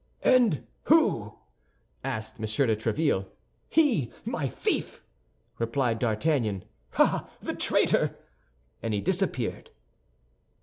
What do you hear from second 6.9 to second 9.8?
"Ah, the traitor!" and he disappeared.